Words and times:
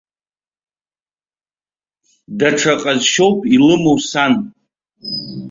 Даҽа 2.37 2.73
ҟазшьоуп 2.81 3.39
илымоу 3.55 3.97
сан. 4.09 4.33